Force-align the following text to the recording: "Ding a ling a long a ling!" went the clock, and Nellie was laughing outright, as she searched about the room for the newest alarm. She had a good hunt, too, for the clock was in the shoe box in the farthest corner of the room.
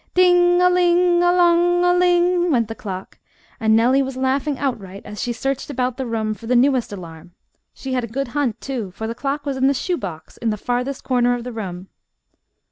"Ding 0.15 0.59
a 0.63 0.67
ling 0.67 1.21
a 1.21 1.31
long 1.31 1.85
a 1.85 1.93
ling!" 1.93 2.49
went 2.49 2.69
the 2.69 2.73
clock, 2.73 3.19
and 3.59 3.75
Nellie 3.75 4.01
was 4.01 4.17
laughing 4.17 4.57
outright, 4.57 5.05
as 5.05 5.21
she 5.21 5.31
searched 5.31 5.69
about 5.69 5.97
the 5.97 6.07
room 6.07 6.33
for 6.33 6.47
the 6.47 6.55
newest 6.55 6.91
alarm. 6.91 7.33
She 7.75 7.93
had 7.93 8.03
a 8.03 8.07
good 8.07 8.29
hunt, 8.29 8.59
too, 8.59 8.89
for 8.89 9.05
the 9.05 9.13
clock 9.13 9.45
was 9.45 9.57
in 9.57 9.67
the 9.67 9.75
shoe 9.75 9.97
box 9.97 10.37
in 10.37 10.49
the 10.49 10.57
farthest 10.57 11.03
corner 11.03 11.35
of 11.35 11.43
the 11.43 11.53
room. 11.53 11.87